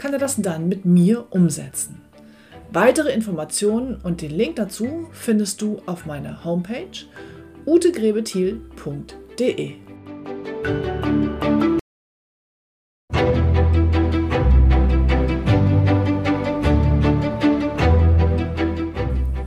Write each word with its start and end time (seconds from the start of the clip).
kann 0.00 0.12
er 0.14 0.18
das 0.18 0.36
dann 0.36 0.66
mit 0.66 0.86
mir 0.86 1.26
umsetzen. 1.28 2.00
Weitere 2.72 3.12
Informationen 3.12 4.00
und 4.02 4.22
den 4.22 4.30
Link 4.30 4.56
dazu 4.56 5.08
findest 5.12 5.60
du 5.60 5.82
auf 5.84 6.06
meiner 6.06 6.42
Homepage 6.42 6.86
utegrebethiel.de. 7.66 9.74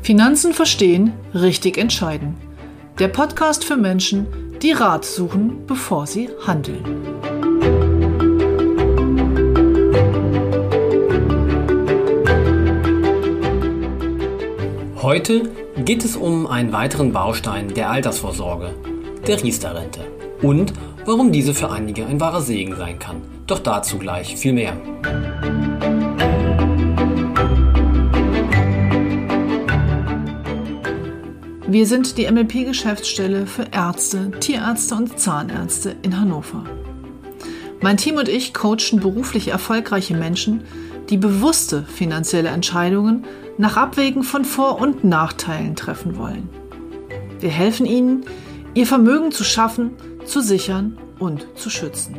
Finanzen 0.03 0.53
verstehen, 0.53 1.13
richtig 1.33 1.79
entscheiden. 1.79 2.35
Der 2.99 3.07
Podcast 3.07 3.63
für 3.63 3.77
Menschen, 3.77 4.27
die 4.61 4.73
Rat 4.73 5.03
suchen, 5.03 5.65
bevor 5.65 6.05
sie 6.05 6.29
handeln. 6.45 7.32
Heute 15.03 15.51
geht 15.83 16.05
es 16.05 16.15
um 16.15 16.47
einen 16.47 16.71
weiteren 16.71 17.11
Baustein 17.11 17.73
der 17.73 17.89
Altersvorsorge, 17.89 18.73
der 19.27 19.43
Riester-Rente. 19.43 19.99
Und 20.41 20.71
warum 21.03 21.33
diese 21.33 21.53
für 21.53 21.69
einige 21.69 22.05
ein 22.05 22.21
wahrer 22.21 22.39
Segen 22.39 22.77
sein 22.77 22.99
kann. 22.99 23.17
Doch 23.45 23.59
dazu 23.59 23.97
gleich 23.97 24.37
viel 24.37 24.53
mehr. 24.53 24.77
Wir 31.67 31.85
sind 31.85 32.17
die 32.17 32.31
MLP-Geschäftsstelle 32.31 33.45
für 33.45 33.67
Ärzte, 33.73 34.31
Tierärzte 34.39 34.95
und 34.95 35.19
Zahnärzte 35.19 35.97
in 36.01 36.17
Hannover. 36.17 36.63
Mein 37.81 37.97
Team 37.97 38.15
und 38.15 38.29
ich 38.29 38.53
coachen 38.53 39.01
beruflich 39.01 39.49
erfolgreiche 39.49 40.15
Menschen, 40.15 40.63
die 41.09 41.17
bewusste 41.17 41.83
finanzielle 41.83 42.49
Entscheidungen 42.49 43.25
nach 43.57 43.77
Abwägen 43.77 44.23
von 44.23 44.45
Vor- 44.45 44.79
und 44.79 45.03
Nachteilen 45.03 45.75
treffen 45.75 46.17
wollen. 46.17 46.49
Wir 47.39 47.49
helfen 47.49 47.85
ihnen, 47.85 48.25
ihr 48.73 48.87
Vermögen 48.87 49.31
zu 49.31 49.43
schaffen, 49.43 49.91
zu 50.25 50.41
sichern 50.41 50.97
und 51.19 51.45
zu 51.55 51.69
schützen. 51.69 52.15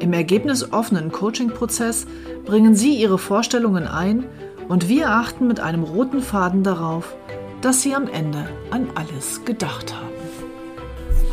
Im 0.00 0.12
ergebnisoffenen 0.12 1.12
Coaching-Prozess 1.12 2.06
bringen 2.44 2.74
Sie 2.74 2.94
Ihre 2.94 3.18
Vorstellungen 3.18 3.86
ein 3.86 4.24
und 4.68 4.88
wir 4.88 5.10
achten 5.10 5.46
mit 5.46 5.60
einem 5.60 5.82
roten 5.82 6.22
Faden 6.22 6.62
darauf, 6.62 7.14
dass 7.60 7.82
Sie 7.82 7.94
am 7.94 8.06
Ende 8.06 8.48
an 8.70 8.88
alles 8.94 9.44
gedacht 9.44 9.94
haben. 9.94 10.17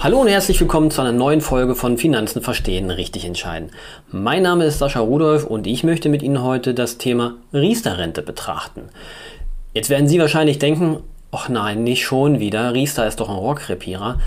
Hallo 0.01 0.21
und 0.21 0.27
herzlich 0.27 0.59
willkommen 0.59 0.91
zu 0.91 1.01
einer 1.01 1.13
neuen 1.13 1.41
Folge 1.41 1.73
von 1.73 1.97
Finanzen 1.97 2.41
verstehen, 2.41 2.91
richtig 2.91 3.25
entscheiden. 3.25 3.71
Mein 4.11 4.43
Name 4.43 4.65
ist 4.65 4.77
Sascha 4.77 4.99
Rudolph 4.99 5.45
und 5.45 5.65
ich 5.65 5.83
möchte 5.83 6.09
mit 6.09 6.21
Ihnen 6.21 6.43
heute 6.43 6.73
das 6.73 6.97
Thema 6.97 7.35
Riester-Rente 7.53 8.21
betrachten. 8.21 8.89
Jetzt 9.73 9.89
werden 9.89 10.07
Sie 10.07 10.19
wahrscheinlich 10.19 10.59
denken, 10.59 10.97
ach 11.31 11.49
nein, 11.49 11.83
nicht 11.83 12.03
schon 12.03 12.39
wieder, 12.39 12.73
Riester 12.73 13.07
ist 13.07 13.19
doch 13.19 13.29
ein 13.29 13.35
Rohrkrepierer. 13.35 14.19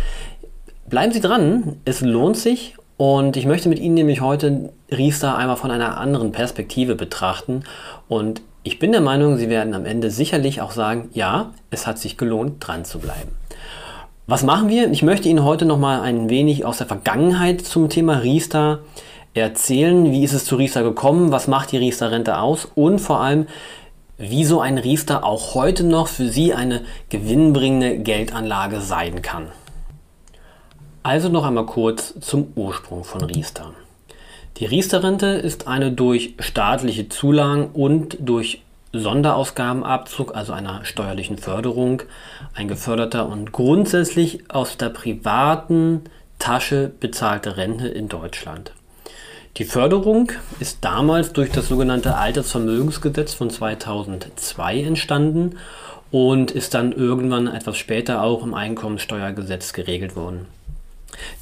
Bleiben 0.89 1.13
Sie 1.13 1.21
dran, 1.21 1.77
es 1.85 2.01
lohnt 2.01 2.39
sich 2.39 2.75
und 2.97 3.37
ich 3.37 3.47
möchte 3.47 3.69
mit 3.69 3.79
Ihnen 3.79 3.95
nämlich 3.95 4.21
heute 4.21 4.73
Riester 4.91 5.37
einmal 5.37 5.57
von 5.57 5.71
einer 5.71 5.99
anderen 5.99 6.33
Perspektive 6.33 6.97
betrachten 6.97 7.63
und 8.09 8.41
ich 8.65 8.79
bin 8.79 8.91
der 8.91 9.01
Meinung, 9.01 9.37
Sie 9.37 9.49
werden 9.49 9.75
am 9.75 9.87
Ende 9.87 10.11
sicherlich 10.11 10.61
auch 10.61 10.73
sagen, 10.73 11.11
ja, 11.13 11.53
es 11.71 11.87
hat 11.87 11.99
sich 11.99 12.17
gelohnt, 12.17 12.57
dran 12.67 12.85
zu 12.85 12.99
bleiben. 12.99 13.31
Was 14.31 14.43
machen 14.43 14.69
wir? 14.69 14.91
Ich 14.91 15.03
möchte 15.03 15.27
Ihnen 15.31 15.43
heute 15.43 15.65
noch 15.65 15.79
mal 15.79 16.03
ein 16.03 16.29
wenig 16.29 16.67
aus 16.67 16.77
der 16.77 16.87
Vergangenheit 16.87 17.63
zum 17.63 17.89
Thema 17.89 18.19
Riester 18.19 18.81
erzählen. 19.33 20.13
Wie 20.13 20.23
ist 20.23 20.35
es 20.35 20.45
zu 20.45 20.57
Riester 20.57 20.83
gekommen? 20.83 21.33
Was 21.33 21.49
macht 21.49 21.73
die 21.73 21.79
Riester-Rente 21.79 22.39
aus? 22.39 22.69
Und 22.75 22.99
vor 22.99 23.21
allem, 23.21 23.47
wieso 24.19 24.61
ein 24.61 24.77
Riester 24.77 25.25
auch 25.25 25.55
heute 25.55 25.83
noch 25.83 26.09
für 26.09 26.29
Sie 26.29 26.53
eine 26.53 26.83
gewinnbringende 27.09 28.01
Geldanlage 28.01 28.83
sein 28.83 29.23
kann. 29.23 29.47
Also 31.03 31.31
noch 31.31 31.47
einmal 31.47 31.65
kurz 31.65 32.13
zum 32.21 32.49
Ursprung 32.55 33.05
von 33.05 33.23
Riester. 33.23 33.73
Die 34.59 34.67
Riester-Rente 34.67 35.29
ist 35.29 35.67
eine 35.67 35.91
durch 35.91 36.35
staatliche 36.39 37.09
Zulagen 37.09 37.71
und 37.73 38.19
durch 38.21 38.61
Sonderausgabenabzug, 38.93 40.35
also 40.35 40.53
einer 40.53 40.85
steuerlichen 40.85 41.39
Förderung, 41.39 42.03
ein 42.55 42.69
geförderter 42.69 43.29
und 43.29 43.53
grundsätzlich 43.53 44.51
aus 44.51 44.77
der 44.77 44.89
privaten 44.89 46.05
Tasche 46.39 46.91
bezahlte 47.01 47.57
Rente 47.57 47.89
in 47.89 48.09
Deutschland. 48.09 48.73
Die 49.57 49.65
Förderung 49.65 50.31
ist 50.61 50.79
damals 50.83 51.33
durch 51.33 51.51
das 51.51 51.69
sogenannte 51.69 52.17
Altersvermögensgesetz 52.17 53.35
von 53.35 53.51
2002 53.51 54.83
entstanden 54.83 55.57
und 56.11 56.51
ist 56.51 56.75
dann 56.75 56.93
irgendwann 56.93 57.49
etwas 57.49 57.77
später 57.77 58.23
auch 58.23 58.43
im 58.45 58.55
Einkommensteuergesetz 58.55 59.73
geregelt 59.73 60.17
worden. 60.17 60.47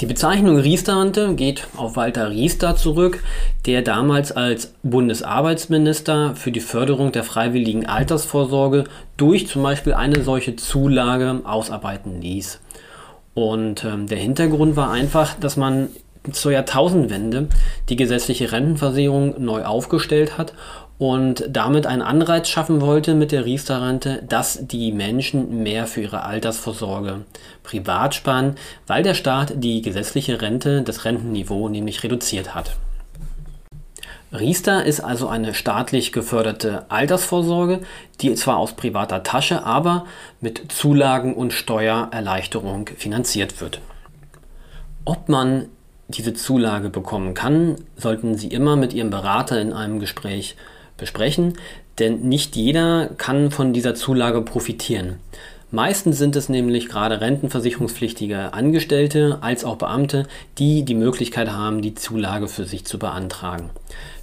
Die 0.01 0.07
Bezeichnung 0.07 0.59
Riester-Rente 0.59 1.35
geht 1.35 1.67
auf 1.77 1.97
Walter 1.97 2.31
Riester 2.31 2.77
zurück, 2.77 3.23
der 3.67 3.83
damals 3.83 4.33
als 4.33 4.75
Bundesarbeitsminister 4.83 6.35
für 6.35 6.53
die 6.53 6.61
Förderung 6.61 7.13
der 7.13 7.25
freiwilligen 7.25 7.87
Altersvorsorge 7.87 8.85
durch 9.17 9.49
zum 9.49 9.63
Beispiel 9.63 9.95
eine 9.95 10.23
solche 10.23 10.57
Zulage 10.57 11.41
ausarbeiten 11.45 12.21
ließ. 12.21 12.61
Und 13.35 13.85
ähm, 13.85 14.07
der 14.07 14.19
Hintergrund 14.19 14.77
war 14.77 14.91
einfach, 14.91 15.35
dass 15.39 15.57
man 15.57 15.89
zur 16.33 16.53
Jahrtausendwende 16.53 17.49
die 17.89 17.97
gesetzliche 17.97 18.53
Rentenversicherung 18.53 19.43
neu 19.43 19.65
aufgestellt 19.65 20.39
hat 20.39 20.53
und 20.99 21.45
damit 21.49 21.87
einen 21.87 22.03
Anreiz 22.03 22.49
schaffen 22.49 22.81
wollte 22.81 23.15
mit 23.15 23.33
der 23.33 23.45
Riester-Rente, 23.45 24.23
dass 24.29 24.67
die 24.67 24.93
Menschen 24.93 25.63
mehr 25.63 25.87
für 25.87 26.03
ihre 26.03 26.23
Altersvorsorge 26.23 27.23
privat 27.63 28.15
sparen, 28.15 28.57
weil 28.87 29.03
der 29.03 29.15
Staat 29.15 29.53
die 29.57 29.83
gesetzliche 29.83 30.41
Rente, 30.41 30.83
das 30.83 31.05
Rentenniveau 31.05 31.69
nämlich 31.69 32.03
reduziert 32.03 32.55
hat. 32.55 32.77
Riester 34.33 34.85
ist 34.85 35.01
also 35.01 35.29
eine 35.29 35.55
staatlich 35.55 36.13
geförderte 36.13 36.85
Altersvorsorge, 36.89 37.81
die 38.21 38.35
zwar 38.35 38.57
aus 38.57 38.73
privater 38.73 39.23
Tasche, 39.23 39.65
aber 39.65 40.07
mit 40.41 40.73
Zulagen 40.73 41.35
und 41.35 41.53
Steuererleichterung 41.53 42.89
finanziert 42.97 43.61
wird. 43.61 43.81
Ob 45.05 45.29
man 45.29 45.67
diese 46.09 46.35
Zulage 46.35 46.91
bekommen 46.91 47.35
kann, 47.35 47.77
sollten 47.97 48.37
Sie 48.37 48.49
immer 48.49 48.77
mit 48.77 48.93
Ihrem 48.93 49.11
Berater 49.11 49.61
in 49.61 49.73
einem 49.73 50.01
Gespräch 50.01 50.57
besprechen, 50.97 51.55
denn 51.99 52.29
nicht 52.29 52.57
jeder 52.57 53.11
kann 53.17 53.51
von 53.51 53.73
dieser 53.73 53.95
Zulage 53.95 54.43
profitieren. 54.43 55.17
Meistens 55.73 56.17
sind 56.17 56.37
es 56.37 56.49
nämlich 56.49 56.89
gerade 56.89 57.21
rentenversicherungspflichtige 57.21 58.55
Angestellte 58.55 59.39
als 59.41 59.65
auch 59.65 59.77
Beamte, 59.77 60.27
die 60.59 60.85
die 60.85 60.95
Möglichkeit 60.95 61.51
haben, 61.51 61.83
die 61.83 61.95
Zulage 61.95 62.47
für 62.47 62.65
sich 62.65 62.85
zu 62.85 63.01
beantragen. 63.01 63.71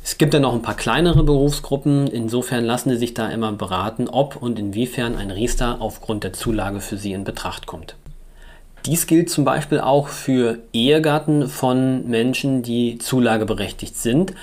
Es 0.04 0.18
gibt 0.18 0.34
dann 0.34 0.44
noch 0.44 0.54
ein 0.54 0.62
paar 0.62 0.78
kleinere 0.78 1.24
Berufsgruppen, 1.24 2.08
insofern 2.08 2.64
lassen 2.64 2.92
Sie 2.92 2.96
sich 2.96 3.14
da 3.14 3.30
immer 3.30 3.52
beraten, 3.52 4.08
ob 4.08 4.42
und 4.42 4.58
inwiefern 4.58 5.16
ein 5.16 5.32
Riester 5.32 5.82
aufgrund 5.82 6.24
der 6.24 6.34
Zulage 6.34 6.80
für 6.80 6.98
Sie 6.98 7.12
in 7.12 7.26
Betracht 7.26 7.68
kommt. 7.68 7.96
Dies 8.86 9.06
gilt 9.06 9.30
zum 9.30 9.46
Beispiel 9.46 9.80
auch 9.80 10.08
für 10.08 10.60
Ehegatten 10.72 11.48
von 11.48 12.08
Menschen, 12.10 12.64
die 12.64 12.98
zulageberechtigt 12.98 13.98
sind, 13.98 14.34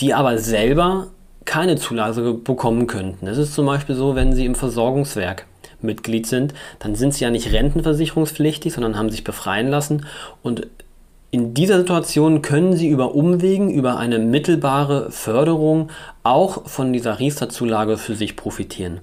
die 0.00 0.14
aber 0.14 0.38
selber 0.38 1.08
keine 1.46 1.76
Zulage 1.76 2.34
bekommen 2.34 2.86
könnten. 2.86 3.26
Es 3.26 3.38
ist 3.38 3.54
zum 3.54 3.66
Beispiel 3.66 3.94
so, 3.94 4.14
wenn 4.14 4.34
Sie 4.34 4.44
im 4.44 4.54
Versorgungswerk 4.54 5.46
Mitglied 5.80 6.26
sind, 6.26 6.54
dann 6.78 6.94
sind 6.94 7.14
Sie 7.14 7.24
ja 7.24 7.30
nicht 7.30 7.52
rentenversicherungspflichtig, 7.52 8.74
sondern 8.74 8.98
haben 8.98 9.10
sich 9.10 9.24
befreien 9.24 9.68
lassen. 9.68 10.06
Und 10.42 10.66
in 11.30 11.54
dieser 11.54 11.78
Situation 11.78 12.42
können 12.42 12.76
Sie 12.76 12.88
über 12.88 13.14
Umwegen, 13.14 13.70
über 13.70 13.98
eine 13.98 14.18
mittelbare 14.18 15.10
Förderung 15.10 15.90
auch 16.22 16.66
von 16.68 16.92
dieser 16.92 17.18
Riester-Zulage 17.18 17.98
für 17.98 18.14
sich 18.14 18.36
profitieren. 18.36 19.00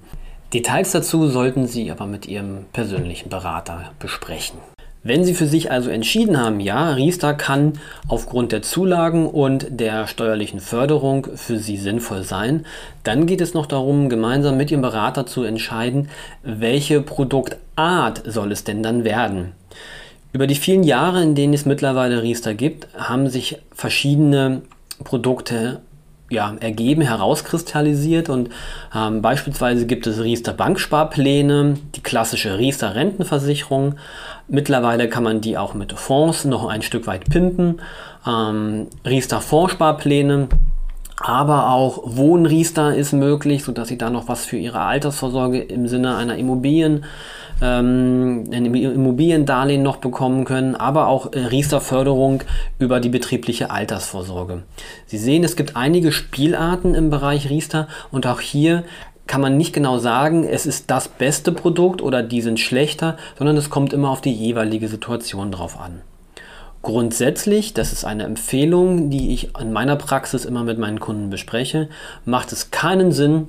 Details 0.54 0.92
dazu 0.92 1.28
sollten 1.28 1.68
Sie 1.68 1.90
aber 1.92 2.06
mit 2.06 2.28
Ihrem 2.28 2.66
persönlichen 2.74 3.30
Berater 3.30 3.92
besprechen. 4.00 4.60
Wenn 5.06 5.26
Sie 5.26 5.34
für 5.34 5.48
sich 5.48 5.70
also 5.70 5.90
entschieden 5.90 6.40
haben, 6.40 6.62
ja, 6.62 6.92
Riester 6.92 7.34
kann 7.34 7.74
aufgrund 8.08 8.54
der 8.54 8.62
Zulagen 8.62 9.28
und 9.28 9.68
der 9.70 10.08
steuerlichen 10.08 10.62
Förderung 10.62 11.28
für 11.36 11.60
Sie 11.60 11.76
sinnvoll 11.76 12.24
sein, 12.24 12.66
dann 13.04 13.26
geht 13.26 13.42
es 13.42 13.54
noch 13.54 13.66
darum, 13.66 14.08
gemeinsam 14.08 14.56
mit 14.56 14.72
Ihrem 14.72 14.82
Berater 14.82 15.26
zu 15.26 15.44
entscheiden, 15.44 16.08
welche 16.42 17.02
Produktart 17.02 18.24
soll 18.26 18.54
es 18.54 18.64
denn 18.64 18.82
dann 18.82 19.04
werden. 19.04 19.52
Über 20.32 20.48
die 20.48 20.56
vielen 20.56 20.84
Jahre, 20.84 21.22
in 21.22 21.36
denen 21.36 21.54
es 21.54 21.66
mittlerweile 21.66 22.24
Riester 22.24 22.54
gibt, 22.54 22.88
haben 22.98 23.28
sich 23.28 23.58
verschiedene 23.74 24.62
Produkte 25.04 25.82
ja, 26.34 26.56
ergeben, 26.60 27.02
herauskristallisiert 27.02 28.30
und 28.30 28.50
ähm, 28.96 29.22
beispielsweise 29.22 29.86
gibt 29.86 30.08
es 30.08 30.22
Riester 30.22 30.54
Banksparpläne, 30.54 31.76
die 31.96 32.02
klassische 32.02 32.58
Riester 32.58 32.96
Rentenversicherung. 32.96 33.96
Mittlerweile 34.48 35.08
kann 35.08 35.24
man 35.24 35.42
die 35.42 35.58
auch 35.58 35.74
mit 35.74 35.94
Fonds 35.94 36.46
noch 36.46 36.68
ein 36.68 36.82
Stück 36.82 37.08
weit 37.08 37.30
pimpen. 37.30 37.82
Ähm, 38.28 38.88
Riester 39.06 39.42
Fondssparpläne, 39.42 40.50
aber 41.24 41.70
auch 41.70 42.02
Wohnriester 42.04 42.94
ist 42.94 43.14
möglich, 43.14 43.64
sodass 43.64 43.88
Sie 43.88 43.98
da 43.98 44.10
noch 44.10 44.28
was 44.28 44.46
für 44.46 44.58
Ihre 44.58 44.82
Altersvorsorge 44.82 45.62
im 45.62 45.88
Sinne 45.88 46.18
einer 46.18 46.36
Immobilien 46.36 47.06
ähm, 47.62 48.44
ein 48.52 48.66
Immobiliendarlehen 48.66 49.82
noch 49.82 49.98
bekommen 49.98 50.44
können, 50.44 50.76
aber 50.76 51.08
auch 51.08 51.32
äh, 51.32 51.40
Riester-Förderung 51.40 52.44
über 52.78 53.00
die 53.00 53.10
betriebliche 53.10 53.72
Altersvorsorge. 53.72 54.64
Sie 55.06 55.18
sehen, 55.18 55.46
es 55.46 55.56
gibt 55.56 55.78
einige 55.78 56.12
Spielarten 56.12 56.94
im 56.94 57.10
Bereich 57.10 57.50
Riester 57.50 57.88
und 58.12 58.28
auch 58.28 58.42
hier 58.42 58.84
kann 59.26 59.40
man 59.40 59.56
nicht 59.56 59.72
genau 59.72 60.00
sagen, 60.00 60.44
es 60.44 60.66
ist 60.66 60.92
das 60.92 61.08
beste 61.08 61.54
Produkt 61.54 62.02
oder 62.02 62.22
die 62.22 62.42
sind 62.42 62.60
schlechter, 62.60 63.16
sondern 63.38 63.56
es 63.56 63.70
kommt 63.70 63.94
immer 63.94 64.10
auf 64.10 64.20
die 64.20 64.34
jeweilige 64.34 64.90
Situation 64.90 65.52
drauf 65.52 65.80
an. 65.80 66.02
Grundsätzlich, 66.84 67.74
das 67.74 67.94
ist 67.94 68.04
eine 68.04 68.24
Empfehlung, 68.24 69.10
die 69.10 69.34
ich 69.34 69.58
in 69.58 69.72
meiner 69.72 69.96
Praxis 69.96 70.44
immer 70.44 70.66
mit 70.66 70.78
meinen 70.78 71.00
Kunden 71.00 71.30
bespreche, 71.30 71.88
macht 72.26 72.52
es 72.52 72.72
keinen 72.72 73.14
Sinn, 73.14 73.48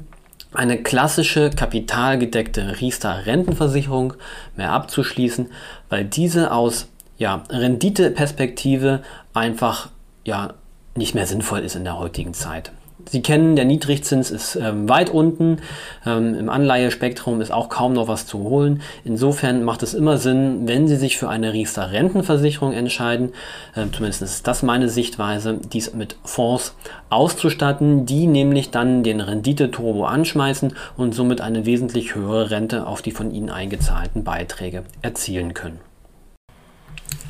eine 0.53 0.81
klassische 0.81 1.51
kapitalgedeckte 1.51 2.81
Riester-Rentenversicherung 2.81 4.15
mehr 4.57 4.71
abzuschließen, 4.71 5.51
weil 5.89 6.05
diese 6.05 6.53
aus 6.53 6.87
ja, 7.19 7.43
Renditeperspektive 7.51 9.03
einfach 9.35 9.89
ja, 10.25 10.55
nicht 10.95 11.17
mehr 11.17 11.27
sinnvoll 11.27 11.59
ist 11.61 11.75
in 11.75 11.83
der 11.83 11.99
heutigen 11.99 12.35
Zeit. 12.35 12.71
Sie 13.11 13.23
kennen, 13.23 13.57
der 13.57 13.65
Niedrigzins 13.65 14.31
ist 14.31 14.57
ähm, 14.57 14.89
weit 14.89 15.11
unten. 15.11 15.59
Ähm, 16.07 16.35
Im 16.35 16.49
Anleihespektrum 16.49 17.41
ist 17.41 17.53
auch 17.53 17.69
kaum 17.69 17.93
noch 17.93 18.09
was 18.09 18.27
zu 18.27 18.39
holen. 18.39 18.83
Insofern 19.05 19.65
macht 19.65 19.83
es 19.83 19.95
immer 19.95 20.19
Sinn, 20.19 20.67
wenn 20.67 20.89
Sie 20.89 20.97
sich 20.97 21.17
für 21.17 21.29
eine 21.29 21.53
Riester 21.53 21.93
Rentenversicherung 21.93 22.73
entscheiden, 22.73 23.33
äh, 23.75 23.87
zumindest 23.93 24.23
ist 24.23 24.47
das 24.47 24.63
meine 24.63 24.89
Sichtweise, 24.89 25.59
dies 25.73 25.95
mit 25.95 26.17
Fonds 26.25 26.75
auszustatten, 27.11 28.07
die 28.07 28.27
nämlich 28.27 28.71
dann 28.71 29.03
den 29.03 29.21
Rendite-Turbo 29.21 30.05
anschmeißen 30.07 30.75
und 30.97 31.15
somit 31.15 31.41
eine 31.41 31.67
wesentlich 31.67 32.15
höhere 32.15 32.51
Rente 32.51 32.87
auf 32.87 33.03
die 33.03 33.13
von 33.13 33.31
Ihnen 33.33 33.51
eingezahlten 33.51 34.25
Beiträge 34.25 34.85
erzielen 35.03 35.55
können. 35.55 35.79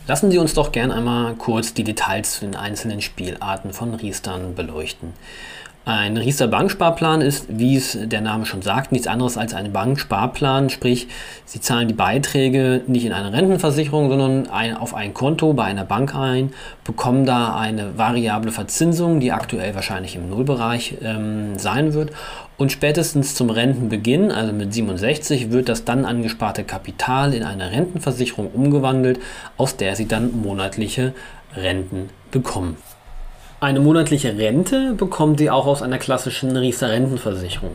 Lassen 0.07 0.31
Sie 0.31 0.37
uns 0.37 0.53
doch 0.53 0.71
gern 0.71 0.93
einmal 0.93 1.35
kurz 1.35 1.73
die 1.73 1.83
Details 1.83 2.35
zu 2.35 2.41
den 2.43 2.57
einzelnen 2.57 3.01
Spielarten 3.01 3.73
von 3.73 3.95
Riestern 3.95 4.55
beleuchten. 4.55 5.15
Ein 5.87 6.17
Riester 6.17 6.49
Banksparplan 6.49 7.21
ist, 7.21 7.45
wie 7.51 7.77
es 7.77 7.99
der 8.01 8.23
Name 8.23 8.47
schon 8.47 8.63
sagt, 8.63 8.91
nichts 8.91 9.07
anderes 9.07 9.37
als 9.37 9.53
ein 9.53 9.71
Banksparplan, 9.71 10.71
sprich, 10.71 11.09
Sie 11.45 11.61
zahlen 11.61 11.89
die 11.89 11.95
Beiträge 11.95 12.81
nicht 12.87 13.05
in 13.05 13.13
eine 13.13 13.35
Rentenversicherung, 13.35 14.09
sondern 14.09 14.49
ein, 14.49 14.75
auf 14.79 14.95
ein 14.95 15.13
Konto 15.13 15.53
bei 15.53 15.65
einer 15.65 15.85
Bank 15.85 16.15
ein, 16.15 16.55
bekommen 16.85 17.27
da 17.27 17.55
eine 17.55 17.99
variable 17.99 18.51
Verzinsung, 18.51 19.21
die 19.21 19.31
aktuell 19.33 19.75
wahrscheinlich 19.75 20.17
im 20.17 20.31
Nullbereich 20.31 20.97
ähm, 21.03 21.59
sein 21.59 21.93
wird. 21.93 22.13
Und 22.57 22.73
spätestens 22.73 23.35
zum 23.35 23.51
Rentenbeginn, 23.51 24.33
also 24.33 24.55
mit 24.55 24.73
67, 24.73 25.53
wird 25.53 25.69
das 25.69 25.85
dann 25.85 26.07
angesparte 26.07 26.65
Kapital 26.65 27.35
in 27.35 27.43
eine 27.43 27.73
Rentenversicherung 27.73 28.51
umgewandelt, 28.55 29.21
aus 29.59 29.77
der 29.77 29.97
Sie 29.97 30.09
dann 30.09 30.41
monatliche 30.41 31.13
Renten 31.55 32.09
bekommen. 32.31 32.79
Eine 33.65 33.81
monatliche 33.81 34.37
Rente 34.37 34.93
bekommen 34.93 35.39
Sie 35.39 35.49
auch 35.49 35.67
aus 35.67 35.81
einer 35.81 35.97
klassischen 35.97 36.55
Riester 36.55 36.91
Rentenversicherung. 36.91 37.71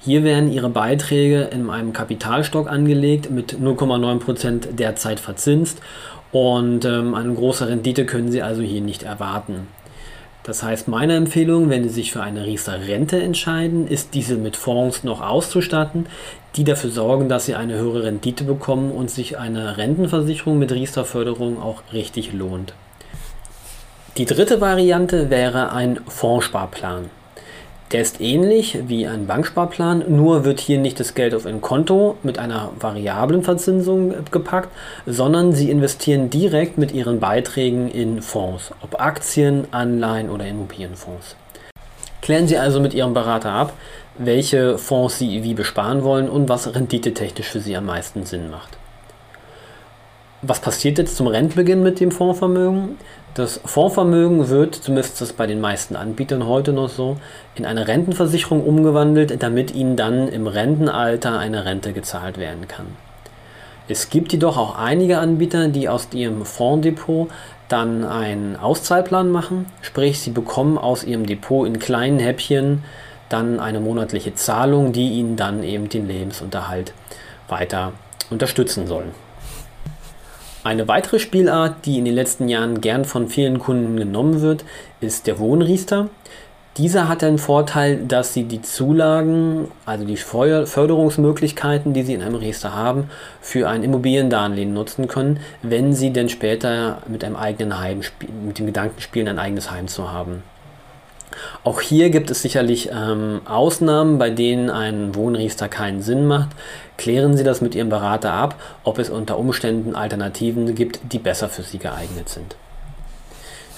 Hier 0.00 0.24
werden 0.24 0.50
Ihre 0.50 0.70
Beiträge 0.70 1.42
in 1.52 1.68
einem 1.68 1.92
Kapitalstock 1.92 2.70
angelegt, 2.70 3.30
mit 3.30 3.52
0,9% 3.52 4.72
derzeit 4.72 5.20
verzinst 5.20 5.82
und 6.32 6.86
ähm, 6.86 7.14
eine 7.14 7.34
große 7.34 7.68
Rendite 7.68 8.06
können 8.06 8.32
Sie 8.32 8.40
also 8.40 8.62
hier 8.62 8.80
nicht 8.80 9.02
erwarten. 9.02 9.66
Das 10.42 10.62
heißt, 10.62 10.88
meine 10.88 11.16
Empfehlung, 11.16 11.68
wenn 11.68 11.82
Sie 11.82 11.90
sich 11.90 12.12
für 12.12 12.22
eine 12.22 12.46
Riester 12.46 12.80
Rente 12.88 13.20
entscheiden, 13.20 13.86
ist 13.88 14.14
diese 14.14 14.36
mit 14.36 14.56
Fonds 14.56 15.04
noch 15.04 15.20
auszustatten, 15.20 16.06
die 16.56 16.64
dafür 16.64 16.88
sorgen, 16.88 17.28
dass 17.28 17.44
Sie 17.44 17.56
eine 17.56 17.74
höhere 17.74 18.04
Rendite 18.04 18.44
bekommen 18.44 18.90
und 18.90 19.10
sich 19.10 19.36
eine 19.36 19.76
Rentenversicherung 19.76 20.58
mit 20.58 20.72
Riester 20.72 21.04
Förderung 21.04 21.60
auch 21.60 21.82
richtig 21.92 22.32
lohnt. 22.32 22.72
Die 24.16 24.24
dritte 24.24 24.60
Variante 24.60 25.30
wäre 25.30 25.72
ein 25.72 26.00
Fondssparplan. 26.08 27.10
Der 27.92 28.02
ist 28.02 28.20
ähnlich 28.20 28.78
wie 28.88 29.06
ein 29.06 29.26
Banksparplan, 29.26 30.04
nur 30.08 30.44
wird 30.44 30.58
hier 30.58 30.78
nicht 30.78 30.98
das 30.98 31.14
Geld 31.14 31.32
auf 31.32 31.46
ein 31.46 31.60
Konto 31.60 32.16
mit 32.24 32.36
einer 32.38 32.70
variablen 32.78 33.44
Verzinsung 33.44 34.12
gepackt, 34.32 34.68
sondern 35.06 35.52
Sie 35.52 35.70
investieren 35.70 36.28
direkt 36.28 36.76
mit 36.76 36.92
Ihren 36.92 37.20
Beiträgen 37.20 37.88
in 37.88 38.20
Fonds, 38.20 38.72
ob 38.82 39.00
Aktien, 39.00 39.68
Anleihen 39.70 40.28
oder 40.28 40.46
Immobilienfonds. 40.46 41.36
Klären 42.20 42.48
Sie 42.48 42.58
also 42.58 42.80
mit 42.80 42.94
Ihrem 42.94 43.14
Berater 43.14 43.52
ab, 43.52 43.72
welche 44.18 44.76
Fonds 44.76 45.18
Sie 45.18 45.44
wie 45.44 45.54
besparen 45.54 46.02
wollen 46.02 46.28
und 46.28 46.48
was 46.48 46.74
renditetechnisch 46.74 47.48
für 47.48 47.60
Sie 47.60 47.76
am 47.76 47.86
meisten 47.86 48.26
Sinn 48.26 48.50
macht. 48.50 48.79
Was 50.42 50.60
passiert 50.60 50.96
jetzt 50.96 51.16
zum 51.16 51.26
Rentenbeginn 51.26 51.82
mit 51.82 52.00
dem 52.00 52.10
Fondsvermögen? 52.10 52.96
Das 53.34 53.60
Fondsvermögen 53.62 54.48
wird, 54.48 54.74
zumindest 54.74 55.12
ist 55.12 55.20
das 55.20 55.32
bei 55.34 55.46
den 55.46 55.60
meisten 55.60 55.96
Anbietern 55.96 56.46
heute 56.46 56.72
noch 56.72 56.88
so, 56.88 57.18
in 57.56 57.66
eine 57.66 57.86
Rentenversicherung 57.86 58.64
umgewandelt, 58.64 59.42
damit 59.42 59.74
ihnen 59.74 59.96
dann 59.96 60.28
im 60.28 60.46
Rentenalter 60.46 61.38
eine 61.38 61.66
Rente 61.66 61.92
gezahlt 61.92 62.38
werden 62.38 62.68
kann. 62.68 62.86
Es 63.86 64.08
gibt 64.08 64.32
jedoch 64.32 64.56
auch 64.56 64.78
einige 64.78 65.18
Anbieter, 65.18 65.68
die 65.68 65.90
aus 65.90 66.08
ihrem 66.14 66.46
Fonddepot 66.46 67.28
dann 67.68 68.04
einen 68.04 68.56
Auszahlplan 68.56 69.30
machen, 69.30 69.66
sprich 69.82 70.20
sie 70.20 70.30
bekommen 70.30 70.78
aus 70.78 71.04
ihrem 71.04 71.26
Depot 71.26 71.66
in 71.66 71.78
kleinen 71.78 72.18
Häppchen 72.18 72.82
dann 73.28 73.60
eine 73.60 73.78
monatliche 73.78 74.34
Zahlung, 74.34 74.92
die 74.92 75.10
ihnen 75.10 75.36
dann 75.36 75.62
eben 75.62 75.90
den 75.90 76.08
Lebensunterhalt 76.08 76.94
weiter 77.46 77.92
unterstützen 78.30 78.86
soll. 78.86 79.04
Eine 80.62 80.88
weitere 80.88 81.18
Spielart, 81.18 81.86
die 81.86 81.96
in 81.96 82.04
den 82.04 82.14
letzten 82.14 82.48
Jahren 82.48 82.82
gern 82.82 83.06
von 83.06 83.28
vielen 83.28 83.58
Kunden 83.58 83.96
genommen 83.96 84.42
wird, 84.42 84.66
ist 85.00 85.26
der 85.26 85.38
Wohnriester. 85.38 86.10
Dieser 86.76 87.08
hat 87.08 87.22
den 87.22 87.38
Vorteil, 87.38 88.04
dass 88.06 88.34
Sie 88.34 88.44
die 88.44 88.60
Zulagen, 88.60 89.68
also 89.86 90.04
die 90.04 90.18
Förderungsmöglichkeiten, 90.18 91.94
die 91.94 92.02
Sie 92.02 92.12
in 92.12 92.22
einem 92.22 92.34
Riester 92.34 92.74
haben, 92.74 93.10
für 93.40 93.70
ein 93.70 93.82
Immobiliendarlehen 93.82 94.74
nutzen 94.74 95.08
können, 95.08 95.40
wenn 95.62 95.94
Sie 95.94 96.12
denn 96.12 96.28
später 96.28 96.98
mit 97.08 97.24
einem 97.24 97.36
eigenen 97.36 97.80
Heim, 97.80 98.02
mit 98.46 98.58
dem 98.58 98.66
Gedanken 98.66 99.00
spielen, 99.00 99.28
ein 99.28 99.38
eigenes 99.38 99.70
Heim 99.70 99.88
zu 99.88 100.12
haben. 100.12 100.42
Auch 101.64 101.80
hier 101.80 102.10
gibt 102.10 102.30
es 102.30 102.42
sicherlich 102.42 102.90
ähm, 102.92 103.40
Ausnahmen, 103.44 104.18
bei 104.18 104.30
denen 104.30 104.70
ein 104.70 105.14
Wohnriester 105.14 105.68
keinen 105.68 106.02
Sinn 106.02 106.26
macht. 106.26 106.50
Klären 106.96 107.36
Sie 107.36 107.44
das 107.44 107.60
mit 107.60 107.74
Ihrem 107.74 107.88
Berater 107.88 108.32
ab, 108.32 108.54
ob 108.84 108.98
es 108.98 109.10
unter 109.10 109.38
Umständen 109.38 109.94
Alternativen 109.94 110.74
gibt, 110.74 111.00
die 111.12 111.18
besser 111.18 111.48
für 111.48 111.62
Sie 111.62 111.78
geeignet 111.78 112.28
sind. 112.28 112.56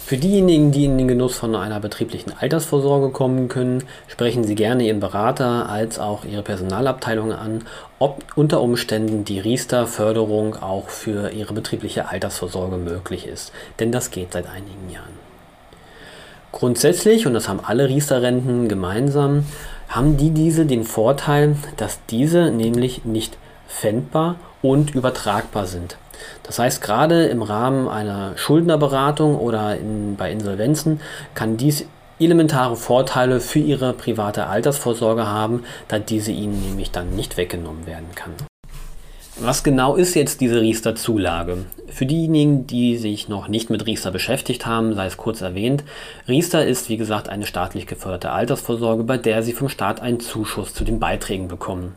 Für 0.05 0.19
diejenigen, 0.19 0.73
die 0.73 0.85
in 0.85 0.99
den 0.99 1.09
Genuss 1.09 1.37
von 1.37 1.55
einer 1.55 1.81
betrieblichen 1.81 2.35
Altersvorsorge 2.39 3.11
kommen 3.11 3.49
können, 3.49 3.85
sprechen 4.09 4.45
Sie 4.45 4.57
gerne 4.57 4.85
Ihren 4.85 5.01
Berater 5.01 5.71
als 5.71 5.99
auch 5.99 6.25
Ihre 6.25 6.43
Personalabteilung 6.43 7.33
an, 7.33 7.65
ob 7.99 8.23
unter 8.35 8.61
Umständen 8.61 9.25
die 9.25 9.41
Riester-Förderung 9.41 10.57
auch 10.57 10.91
für 10.91 11.31
Ihre 11.31 11.55
betriebliche 11.55 12.11
Altersvorsorge 12.11 12.77
möglich 12.77 13.27
ist. 13.27 13.53
Denn 13.79 13.91
das 13.91 14.11
geht 14.11 14.33
seit 14.33 14.47
einigen 14.49 14.91
Jahren. 14.93 15.22
Grundsätzlich, 16.53 17.27
und 17.27 17.33
das 17.35 17.49
haben 17.49 17.61
alle 17.65 17.89
Riester-Renten 17.89 18.69
gemeinsam, 18.69 19.47
haben 19.89 20.17
die 20.17 20.31
diese 20.31 20.67
den 20.67 20.85
Vorteil, 20.85 21.57
dass 21.77 21.99
diese 22.11 22.51
nämlich 22.51 23.05
nicht 23.05 23.37
fändbar 23.67 24.37
und 24.61 24.95
übertragbar 24.95 25.67
sind. 25.67 25.97
Das 26.43 26.59
heißt, 26.59 26.83
gerade 26.83 27.25
im 27.27 27.43
Rahmen 27.43 27.89
einer 27.89 28.37
Schuldnerberatung 28.37 29.37
oder 29.37 29.77
in, 29.77 30.17
bei 30.17 30.31
Insolvenzen 30.31 31.01
kann 31.35 31.57
dies 31.57 31.87
elementare 32.21 32.77
Vorteile 32.77 33.41
für 33.41 33.59
Ihre 33.59 33.93
private 33.93 34.47
Altersvorsorge 34.47 35.27
haben, 35.27 35.65
da 35.89 35.99
diese 35.99 36.31
Ihnen 36.31 36.61
nämlich 36.61 36.91
dann 36.91 37.17
nicht 37.17 37.37
weggenommen 37.37 37.87
werden 37.87 38.15
kann. 38.15 38.33
Was 39.39 39.63
genau 39.63 39.97
ist 39.97 40.15
jetzt 40.15 40.43
diese 40.43 40.61
Riester-Zulage? 40.61 41.65
Für 41.89 42.05
diejenigen, 42.05 42.67
die 42.67 42.99
sich 42.99 43.31
noch 43.31 43.49
nicht 43.49 43.71
mit 43.71 43.87
Riester 43.87 44.11
beschäftigt 44.11 44.67
haben, 44.67 44.95
sei 44.95 45.07
es 45.07 45.17
kurz 45.17 45.41
erwähnt, 45.41 45.85
Riester 46.29 46.67
ist 46.67 46.91
wie 46.91 46.99
gesagt 46.99 47.31
eine 47.31 47.47
staatlich 47.47 47.87
geförderte 47.87 48.31
Altersvorsorge, 48.31 49.05
bei 49.05 49.17
der 49.17 49.43
Sie 49.43 49.55
vom 49.55 49.71
Staat 49.71 50.01
einen 50.01 50.21
Zuschuss 50.21 50.75
zu 50.75 50.85
den 50.85 51.01
Beiträgen 51.01 51.49
bekommen. 51.49 51.95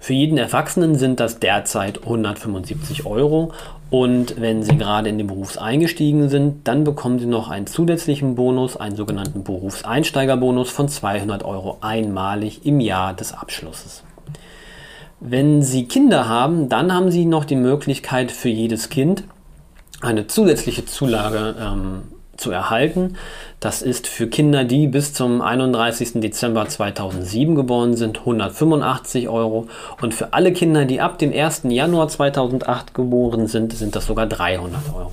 Für 0.00 0.12
jeden 0.12 0.38
Erwachsenen 0.38 0.96
sind 0.96 1.20
das 1.20 1.38
derzeit 1.38 2.02
175 2.02 3.06
Euro 3.06 3.52
und 3.90 4.40
wenn 4.40 4.64
Sie 4.64 4.76
gerade 4.76 5.08
in 5.08 5.18
den 5.18 5.28
Beruf 5.28 5.56
eingestiegen 5.56 6.28
sind, 6.28 6.66
dann 6.66 6.82
bekommen 6.82 7.20
Sie 7.20 7.26
noch 7.26 7.48
einen 7.48 7.68
zusätzlichen 7.68 8.34
Bonus, 8.34 8.76
einen 8.76 8.96
sogenannten 8.96 9.44
Berufseinsteigerbonus 9.44 10.70
von 10.70 10.88
200 10.88 11.44
Euro 11.44 11.78
einmalig 11.80 12.66
im 12.66 12.80
Jahr 12.80 13.14
des 13.14 13.32
Abschlusses. 13.32 14.02
Wenn 15.20 15.62
Sie 15.62 15.86
Kinder 15.86 16.28
haben, 16.28 16.70
dann 16.70 16.94
haben 16.94 17.10
Sie 17.10 17.26
noch 17.26 17.44
die 17.44 17.56
Möglichkeit 17.56 18.32
für 18.32 18.48
jedes 18.48 18.88
Kind 18.88 19.24
eine 20.00 20.26
zusätzliche 20.26 20.86
Zulage 20.86 21.54
ähm, 21.60 22.02
zu 22.38 22.50
erhalten. 22.50 23.16
Das 23.60 23.82
ist 23.82 24.06
für 24.06 24.28
Kinder, 24.28 24.64
die 24.64 24.86
bis 24.86 25.12
zum 25.12 25.42
31. 25.42 26.22
Dezember 26.22 26.66
2007 26.66 27.54
geboren 27.54 27.96
sind, 27.96 28.20
185 28.20 29.28
Euro. 29.28 29.68
Und 30.00 30.14
für 30.14 30.32
alle 30.32 30.54
Kinder, 30.54 30.86
die 30.86 31.02
ab 31.02 31.18
dem 31.18 31.34
1. 31.34 31.64
Januar 31.64 32.08
2008 32.08 32.94
geboren 32.94 33.46
sind, 33.46 33.74
sind 33.74 33.94
das 33.94 34.06
sogar 34.06 34.26
300 34.26 34.80
Euro. 34.94 35.12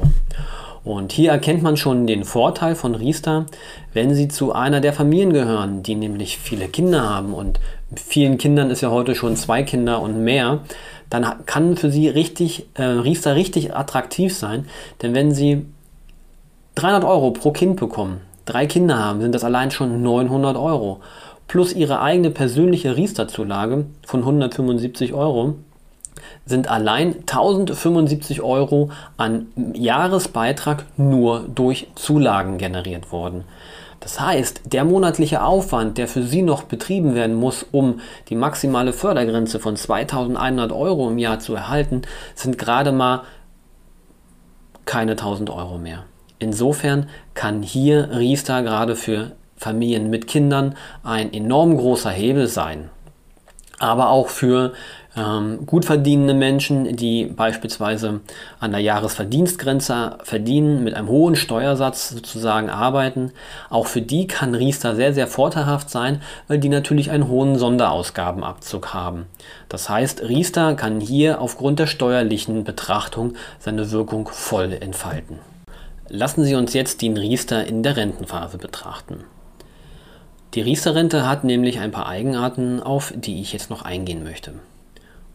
Und 0.88 1.12
hier 1.12 1.32
erkennt 1.32 1.62
man 1.62 1.76
schon 1.78 2.08
den 2.08 2.24
Vorteil 2.24 2.76
von 2.76 2.96
Riester, 2.96 3.46
wenn 3.94 4.16
Sie 4.16 4.28
zu 4.28 4.54
einer 4.54 4.80
der 4.80 4.94
Familien 4.94 5.34
gehören, 5.34 5.84
die 5.84 5.96
nämlich 5.96 6.38
viele 6.38 6.68
Kinder 6.68 7.10
haben. 7.10 7.34
Und 7.34 7.60
vielen 7.96 8.38
Kindern 8.38 8.70
ist 8.72 8.82
ja 8.82 8.90
heute 8.90 9.14
schon 9.14 9.36
zwei 9.36 9.64
Kinder 9.64 10.02
und 10.02 10.24
mehr, 10.24 10.60
dann 11.10 11.46
kann 11.46 11.78
für 11.78 11.92
Sie 11.92 12.08
richtig, 12.08 12.68
äh, 12.76 12.84
Riester 12.84 13.36
richtig 13.36 13.76
attraktiv 13.76 14.36
sein, 14.36 14.66
denn 15.02 15.14
wenn 15.14 15.34
Sie 15.34 15.66
300 16.76 17.04
Euro 17.04 17.32
pro 17.32 17.52
Kind 17.52 17.80
bekommen, 17.80 18.22
drei 18.46 18.66
Kinder 18.66 18.98
haben, 18.98 19.22
sind 19.22 19.34
das 19.34 19.44
allein 19.44 19.72
schon 19.72 20.02
900 20.02 20.58
Euro. 20.58 21.00
Plus 21.48 21.74
ihre 21.74 22.02
eigene 22.02 22.30
persönliche 22.30 22.98
Riester-Zulage 22.98 23.86
von 24.06 24.20
175 24.20 25.14
Euro 25.14 25.56
sind 26.48 26.70
allein 26.70 27.16
1075 27.20 28.42
Euro 28.42 28.90
an 29.18 29.48
Jahresbeitrag 29.74 30.86
nur 30.98 31.46
durch 31.54 31.88
Zulagen 31.96 32.58
generiert 32.58 33.12
worden. 33.12 33.44
Das 34.00 34.20
heißt, 34.20 34.62
der 34.66 34.86
monatliche 34.86 35.44
Aufwand, 35.44 35.98
der 35.98 36.08
für 36.08 36.24
Sie 36.24 36.42
noch 36.42 36.64
betrieben 36.64 37.16
werden 37.16 37.36
muss, 37.36 37.66
um 37.72 38.00
die 38.30 38.36
maximale 38.36 38.94
Fördergrenze 38.94 39.60
von 39.60 39.76
2100 39.76 40.72
Euro 40.72 41.10
im 41.10 41.18
Jahr 41.18 41.40
zu 41.40 41.56
erhalten, 41.56 42.04
sind 42.36 42.58
gerade 42.58 42.92
mal 42.92 43.24
keine 44.86 45.12
1000 45.12 45.50
Euro 45.50 45.78
mehr. 45.78 46.04
Insofern 46.40 47.10
kann 47.34 47.64
hier 47.64 48.10
Riester 48.12 48.62
gerade 48.62 48.96
für 48.96 49.32
Familien 49.58 50.10
mit 50.10 50.28
Kindern 50.28 50.76
ein 51.04 51.34
enorm 51.34 51.78
großer 51.78 52.12
Hebel 52.12 52.48
sein. 52.48 52.90
Aber 53.80 54.10
auch 54.10 54.30
für 54.30 54.74
ähm, 55.18 55.66
gut 55.66 55.86
verdienende 55.86 56.34
Menschen, 56.34 56.96
die 56.96 57.26
beispielsweise 57.26 58.22
an 58.60 58.72
der 58.72 58.82
Jahresverdienstgrenze 58.82 60.18
verdienen, 60.24 60.84
mit 60.84 60.94
einem 60.94 61.08
hohen 61.08 61.36
Steuersatz 61.36 62.10
sozusagen 62.10 62.70
arbeiten. 62.70 63.32
Auch 63.70 63.88
für 63.88 64.02
die 64.02 64.28
kann 64.28 64.54
Riester 64.54 64.96
sehr, 64.96 65.14
sehr 65.14 65.28
vorteilhaft 65.28 65.90
sein, 65.90 66.22
weil 66.48 66.60
die 66.60 66.70
natürlich 66.70 67.10
einen 67.12 67.28
hohen 67.28 67.58
Sonderausgabenabzug 67.58 68.94
haben. 68.94 69.26
Das 69.70 69.90
heißt, 69.90 70.22
Riester 70.22 70.76
kann 70.76 71.00
hier 71.00 71.42
aufgrund 71.42 71.80
der 71.80 71.88
steuerlichen 71.88 72.64
Betrachtung 72.64 73.34
seine 73.60 73.92
Wirkung 73.92 74.30
voll 74.32 74.74
entfalten. 74.74 75.40
Lassen 76.10 76.44
Sie 76.46 76.56
uns 76.56 76.74
jetzt 76.74 77.02
den 77.02 77.18
Riester 77.18 77.66
in 77.66 77.84
der 77.84 77.98
Rentenphase 77.98 78.58
betrachten. 78.58 79.26
Die 80.54 80.62
Riester-Rente 80.62 81.28
hat 81.28 81.44
nämlich 81.44 81.80
ein 81.80 81.92
paar 81.92 82.08
Eigenarten, 82.08 82.82
auf 82.82 83.14
die 83.16 83.42
ich 83.42 83.54
jetzt 83.54 83.70
noch 83.70 83.82
eingehen 83.82 84.24
möchte. 84.24 84.54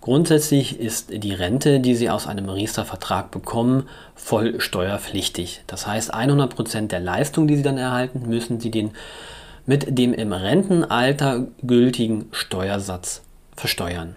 Grundsätzlich 0.01 0.81
ist 0.81 1.11
die 1.13 1.33
Rente, 1.33 1.79
die 1.79 1.95
Sie 1.95 2.11
aus 2.11 2.27
einem 2.27 2.49
Riester-Vertrag 2.49 3.31
bekommen, 3.31 3.89
voll 4.17 4.61
steuerpflichtig. 4.61 5.63
Das 5.69 5.87
heißt, 5.87 6.13
100% 6.13 6.89
der 6.89 6.99
Leistung, 6.99 7.47
die 7.47 7.57
Sie 7.57 7.63
dann 7.63 7.79
erhalten, 7.79 8.23
müssen 8.27 8.59
Sie 8.59 8.73
den 8.73 8.91
mit 9.65 9.97
dem 9.97 10.13
im 10.13 10.33
Rentenalter 10.33 11.47
gültigen 11.63 12.27
Steuersatz 12.33 13.23
versteuern. 13.55 14.17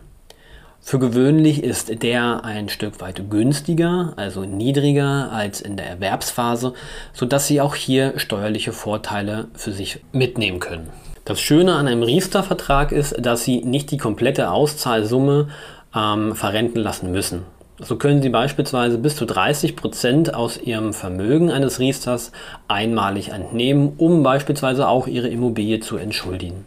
Für 0.87 0.99
gewöhnlich 0.99 1.63
ist 1.63 2.03
der 2.03 2.45
ein 2.45 2.69
Stück 2.69 3.01
weit 3.01 3.31
günstiger, 3.31 4.13
also 4.17 4.41
niedriger 4.41 5.31
als 5.31 5.59
in 5.59 5.77
der 5.77 5.87
Erwerbsphase, 5.87 6.73
sodass 7.11 7.47
Sie 7.47 7.59
auch 7.59 7.73
hier 7.73 8.19
steuerliche 8.19 8.71
Vorteile 8.71 9.47
für 9.55 9.71
sich 9.71 10.01
mitnehmen 10.11 10.59
können. 10.59 10.91
Das 11.25 11.41
Schöne 11.41 11.73
an 11.73 11.87
einem 11.87 12.03
Riester-Vertrag 12.03 12.91
ist, 12.91 13.15
dass 13.17 13.43
Sie 13.43 13.61
nicht 13.65 13.89
die 13.89 13.97
komplette 13.97 14.51
Auszahlsumme 14.51 15.47
ähm, 15.95 16.35
verrenten 16.35 16.83
lassen 16.83 17.11
müssen. 17.11 17.41
So 17.79 17.95
können 17.95 18.21
Sie 18.21 18.29
beispielsweise 18.29 18.99
bis 18.99 19.15
zu 19.15 19.25
30 19.25 19.75
Prozent 19.75 20.35
aus 20.35 20.61
Ihrem 20.61 20.93
Vermögen 20.93 21.49
eines 21.49 21.79
Riesters 21.79 22.31
einmalig 22.67 23.29
entnehmen, 23.29 23.93
um 23.97 24.21
beispielsweise 24.21 24.87
auch 24.87 25.07
Ihre 25.07 25.29
Immobilie 25.29 25.79
zu 25.79 25.97
entschuldigen. 25.97 26.63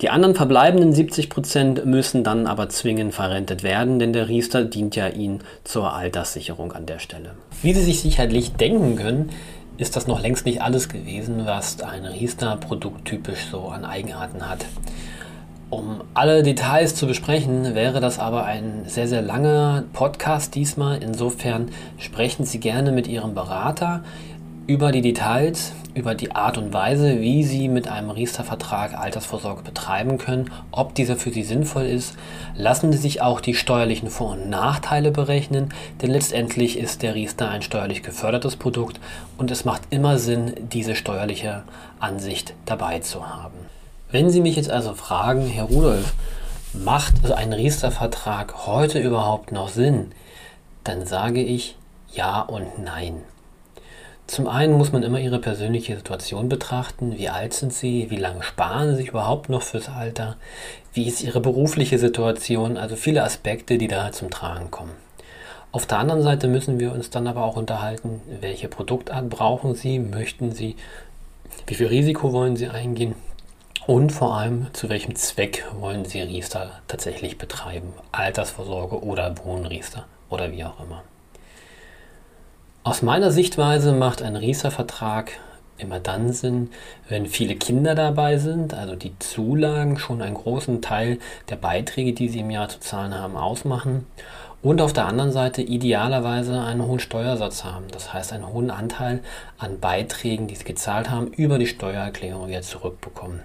Die 0.00 0.08
anderen 0.08 0.34
verbleibenden 0.34 0.94
70 0.94 1.28
Prozent 1.28 1.84
müssen 1.84 2.24
dann 2.24 2.46
aber 2.46 2.70
zwingend 2.70 3.12
verrentet 3.12 3.62
werden, 3.62 3.98
denn 3.98 4.14
der 4.14 4.28
Riester 4.28 4.64
dient 4.64 4.96
ja 4.96 5.08
Ihnen 5.08 5.40
zur 5.62 5.92
Alterssicherung 5.92 6.72
an 6.72 6.86
der 6.86 6.98
Stelle. 6.98 7.32
Wie 7.60 7.74
Sie 7.74 7.82
sich 7.82 8.00
sicherlich 8.00 8.52
denken 8.52 8.96
können, 8.96 9.28
ist 9.76 9.96
das 9.96 10.06
noch 10.06 10.22
längst 10.22 10.46
nicht 10.46 10.62
alles 10.62 10.88
gewesen, 10.88 11.42
was 11.44 11.82
ein 11.82 12.06
Riester-Produkt 12.06 13.04
typisch 13.04 13.46
so 13.50 13.68
an 13.68 13.84
Eigenarten 13.84 14.48
hat. 14.48 14.64
Um 15.68 16.00
alle 16.14 16.42
Details 16.42 16.94
zu 16.94 17.06
besprechen, 17.06 17.74
wäre 17.74 18.00
das 18.00 18.18
aber 18.18 18.44
ein 18.44 18.84
sehr, 18.86 19.06
sehr 19.06 19.22
langer 19.22 19.84
Podcast 19.92 20.54
diesmal. 20.54 21.02
Insofern 21.02 21.68
sprechen 21.98 22.46
Sie 22.46 22.58
gerne 22.58 22.90
mit 22.90 23.06
Ihrem 23.06 23.34
Berater 23.34 24.02
über 24.70 24.92
die 24.92 25.02
Details, 25.02 25.72
über 25.94 26.14
die 26.14 26.36
Art 26.36 26.56
und 26.56 26.72
Weise, 26.72 27.20
wie 27.20 27.42
Sie 27.42 27.66
mit 27.66 27.88
einem 27.88 28.10
Riester-Vertrag 28.10 28.96
Altersvorsorge 28.96 29.64
betreiben 29.64 30.16
können, 30.16 30.52
ob 30.70 30.94
dieser 30.94 31.16
für 31.16 31.32
Sie 31.32 31.42
sinnvoll 31.42 31.86
ist. 31.86 32.14
Lassen 32.54 32.92
Sie 32.92 32.98
sich 32.98 33.20
auch 33.20 33.40
die 33.40 33.56
steuerlichen 33.56 34.10
Vor- 34.10 34.34
und 34.34 34.48
Nachteile 34.48 35.10
berechnen, 35.10 35.74
denn 36.00 36.12
letztendlich 36.12 36.78
ist 36.78 37.02
der 37.02 37.16
Riester 37.16 37.50
ein 37.50 37.62
steuerlich 37.62 38.04
gefördertes 38.04 38.54
Produkt 38.54 39.00
und 39.38 39.50
es 39.50 39.64
macht 39.64 39.82
immer 39.90 40.18
Sinn, 40.18 40.54
diese 40.72 40.94
steuerliche 40.94 41.64
Ansicht 41.98 42.54
dabei 42.64 43.00
zu 43.00 43.28
haben. 43.28 43.58
Wenn 44.12 44.30
Sie 44.30 44.40
mich 44.40 44.54
jetzt 44.54 44.70
also 44.70 44.94
fragen, 44.94 45.48
Herr 45.48 45.64
Rudolf, 45.64 46.14
macht 46.74 47.28
ein 47.32 47.52
Riester-Vertrag 47.52 48.68
heute 48.68 49.00
überhaupt 49.00 49.50
noch 49.50 49.68
Sinn? 49.68 50.12
Dann 50.84 51.06
sage 51.06 51.42
ich 51.42 51.76
ja 52.12 52.40
und 52.42 52.78
nein. 52.78 53.24
Zum 54.30 54.46
einen 54.46 54.74
muss 54.74 54.92
man 54.92 55.02
immer 55.02 55.18
ihre 55.18 55.40
persönliche 55.40 55.96
Situation 55.96 56.48
betrachten. 56.48 57.18
Wie 57.18 57.28
alt 57.28 57.52
sind 57.52 57.72
sie? 57.72 58.10
Wie 58.10 58.16
lange 58.16 58.44
sparen 58.44 58.90
sie 58.90 58.98
sich 58.98 59.08
überhaupt 59.08 59.48
noch 59.48 59.62
fürs 59.62 59.88
Alter? 59.88 60.36
Wie 60.92 61.08
ist 61.08 61.24
ihre 61.24 61.40
berufliche 61.40 61.98
Situation? 61.98 62.76
Also 62.76 62.94
viele 62.94 63.24
Aspekte, 63.24 63.76
die 63.76 63.88
da 63.88 64.12
zum 64.12 64.30
Tragen 64.30 64.70
kommen. 64.70 64.92
Auf 65.72 65.84
der 65.84 65.98
anderen 65.98 66.22
Seite 66.22 66.46
müssen 66.46 66.78
wir 66.78 66.92
uns 66.92 67.10
dann 67.10 67.26
aber 67.26 67.42
auch 67.42 67.56
unterhalten, 67.56 68.20
welche 68.40 68.68
Produktart 68.68 69.28
brauchen 69.28 69.74
Sie? 69.74 69.98
Möchten 69.98 70.52
Sie? 70.52 70.76
Wie 71.66 71.74
viel 71.74 71.88
Risiko 71.88 72.32
wollen 72.32 72.54
Sie 72.54 72.68
eingehen? 72.68 73.16
Und 73.88 74.12
vor 74.12 74.36
allem, 74.36 74.68
zu 74.74 74.88
welchem 74.88 75.16
Zweck 75.16 75.66
wollen 75.80 76.04
Sie 76.04 76.20
Riester 76.20 76.70
tatsächlich 76.86 77.36
betreiben? 77.36 77.94
Altersvorsorge 78.12 79.02
oder 79.02 79.34
Wohnriester 79.44 80.06
oder 80.28 80.52
wie 80.52 80.62
auch 80.62 80.78
immer. 80.78 81.02
Aus 82.82 83.02
meiner 83.02 83.30
Sichtweise 83.30 83.92
macht 83.92 84.22
ein 84.22 84.36
Riester-Vertrag 84.36 85.32
immer 85.76 86.00
dann 86.00 86.32
Sinn, 86.32 86.70
wenn 87.10 87.26
viele 87.26 87.54
Kinder 87.54 87.94
dabei 87.94 88.38
sind, 88.38 88.72
also 88.72 88.96
die 88.96 89.18
Zulagen 89.18 89.98
schon 89.98 90.22
einen 90.22 90.34
großen 90.34 90.80
Teil 90.80 91.18
der 91.50 91.56
Beiträge, 91.56 92.14
die 92.14 92.30
sie 92.30 92.40
im 92.40 92.50
Jahr 92.50 92.70
zu 92.70 92.80
zahlen 92.80 93.14
haben, 93.14 93.36
ausmachen. 93.36 94.06
Und 94.62 94.80
auf 94.80 94.94
der 94.94 95.04
anderen 95.04 95.30
Seite 95.30 95.60
idealerweise 95.60 96.58
einen 96.58 96.86
hohen 96.86 97.00
Steuersatz 97.00 97.64
haben. 97.64 97.84
Das 97.92 98.14
heißt, 98.14 98.32
einen 98.32 98.48
hohen 98.48 98.70
Anteil 98.70 99.20
an 99.58 99.78
Beiträgen, 99.78 100.46
die 100.46 100.54
sie 100.54 100.64
gezahlt 100.64 101.10
haben, 101.10 101.26
über 101.28 101.58
die 101.58 101.66
Steuererklärung 101.66 102.48
wieder 102.48 102.62
zurückbekommen. 102.62 103.40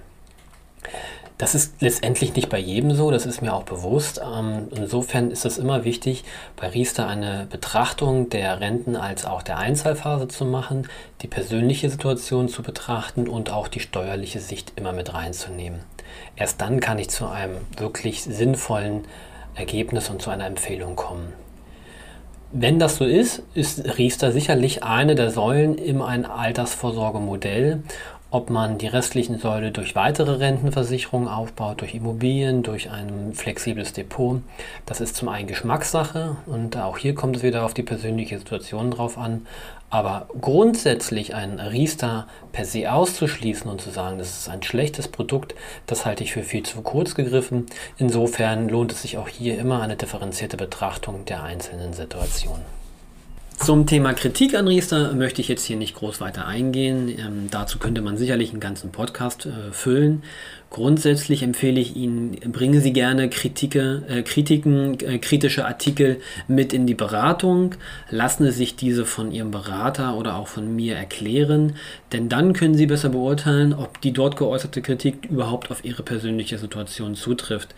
Das 1.38 1.54
ist 1.54 1.82
letztendlich 1.82 2.34
nicht 2.34 2.48
bei 2.48 2.60
jedem 2.60 2.96
so, 2.96 3.12
das 3.12 3.26
ist 3.26 3.42
mir 3.42 3.54
auch 3.54 3.64
bewusst. 3.64 4.22
Ähm, 4.24 4.70
insofern 4.74 5.32
ist 5.32 5.46
es 5.46 5.58
immer 5.58 5.84
wichtig, 5.84 6.24
bei 6.56 6.70
Riester 6.70 7.08
eine 7.08 7.46
Betrachtung 7.50 8.30
der 8.30 8.62
Renten 8.62 8.96
als 8.96 9.26
auch 9.26 9.42
der 9.42 9.58
Einzahlphase 9.58 10.30
zu 10.30 10.46
machen, 10.46 10.88
die 11.22 11.28
persönliche 11.28 11.90
Situation 11.90 12.48
zu 12.48 12.64
betrachten 12.64 13.28
und 13.28 13.52
auch 13.52 13.68
die 13.68 13.82
steuerliche 13.82 14.40
Sicht 14.40 14.74
immer 14.78 14.94
mit 14.94 15.14
reinzunehmen. 15.14 15.82
Erst 16.38 16.62
dann 16.62 16.80
kann 16.80 17.00
ich 17.00 17.10
zu 17.10 17.28
einem 17.28 17.58
wirklich 17.76 18.24
sinnvollen 18.24 19.04
Ergebnis 19.56 20.10
und 20.10 20.22
zu 20.22 20.30
einer 20.30 20.46
Empfehlung 20.46 20.96
kommen. 20.96 21.34
Wenn 22.58 22.80
das 22.80 22.96
so 22.96 23.04
ist, 23.04 23.42
ist 23.54 23.98
Riester 23.98 24.32
sicherlich 24.32 24.84
eine 24.84 25.16
der 25.16 25.32
Säulen 25.32 25.78
in 25.78 26.02
ein 26.02 26.26
Altersvorsorgemodell 26.26 27.84
ob 28.36 28.50
man 28.50 28.78
die 28.78 28.88
restlichen 28.88 29.40
Säule 29.40 29.72
durch 29.72 29.96
weitere 29.96 30.34
Rentenversicherungen 30.34 31.30
aufbaut, 31.30 31.80
durch 31.80 31.96
Immobilien, 31.96 32.64
durch 32.64 32.92
ein 32.92 33.32
flexibles 33.34 33.94
Depot. 33.94 34.42
Das 34.86 35.00
ist 35.00 35.16
zum 35.16 35.30
einen 35.30 35.48
Geschmackssache 35.48 36.36
und 36.46 36.76
auch 36.76 36.98
hier 36.98 37.16
kommt 37.16 37.38
es 37.38 37.44
wieder 37.44 37.64
auf 37.64 37.74
die 37.74 37.82
persönliche 37.82 38.38
Situation 38.38 38.92
drauf 38.92 39.18
an. 39.18 39.48
Aber 39.90 40.28
grundsätzlich 40.42 41.34
ein 41.34 41.62
Riester 41.62 42.28
per 42.52 42.66
se 42.66 42.92
auszuschließen 42.92 43.72
und 43.72 43.80
zu 43.80 43.90
sagen, 43.90 44.18
das 44.18 44.38
ist 44.38 44.50
ein 44.50 44.64
schlechtes 44.64 45.08
Produkt, 45.08 45.56
das 45.88 46.06
halte 46.06 46.26
ich 46.26 46.34
für 46.34 46.44
viel 46.44 46.64
zu 46.64 46.82
kurz 46.82 47.16
gegriffen. 47.16 47.68
Insofern 47.98 48.68
lohnt 48.68 48.92
es 48.92 49.04
sich 49.04 49.18
auch 49.18 49.30
hier 49.30 49.58
immer 49.58 49.82
eine 49.82 49.96
differenzierte 49.96 50.58
Betrachtung 50.58 51.24
der 51.24 51.42
einzelnen 51.44 51.94
Situationen. 51.94 52.85
Zum 53.58 53.88
Thema 53.88 54.14
Kritik 54.14 54.54
an 54.54 54.68
Riester 54.68 55.14
möchte 55.14 55.42
ich 55.42 55.48
jetzt 55.48 55.64
hier 55.64 55.78
nicht 55.78 55.96
groß 55.96 56.20
weiter 56.20 56.46
eingehen. 56.46 57.08
Ähm, 57.10 57.48
dazu 57.50 57.80
könnte 57.80 58.02
man 58.02 58.18
sicherlich 58.18 58.52
einen 58.52 58.60
ganzen 58.60 58.92
Podcast 58.92 59.46
äh, 59.46 59.72
füllen. 59.72 60.24
Grundsätzlich 60.70 61.42
empfehle 61.42 61.80
ich 61.80 61.96
Ihnen, 61.96 62.32
bringen 62.52 62.82
Sie 62.82 62.92
gerne 62.92 63.30
Kritike, 63.30 64.04
äh, 64.10 64.24
Kritiken, 64.24 65.00
äh, 65.00 65.20
kritische 65.20 65.66
Artikel 65.66 66.20
mit 66.48 66.74
in 66.74 66.86
die 66.86 66.96
Beratung. 66.96 67.76
Lassen 68.10 68.44
Sie 68.46 68.52
sich 68.52 68.76
diese 68.76 69.06
von 69.06 69.32
Ihrem 69.32 69.52
Berater 69.52 70.18
oder 70.18 70.36
auch 70.36 70.48
von 70.48 70.76
mir 70.76 70.96
erklären, 70.96 71.76
denn 72.12 72.28
dann 72.30 72.54
können 72.54 72.76
Sie 72.76 72.88
besser 72.88 73.10
beurteilen, 73.10 73.74
ob 73.74 74.02
die 74.02 74.12
dort 74.12 74.36
geäußerte 74.36 74.82
Kritik 74.82 75.26
überhaupt 75.30 75.72
auf 75.72 75.86
Ihre 75.86 76.04
persönliche 76.04 76.58
Situation 76.58 77.16
zutrifft. 77.16 77.74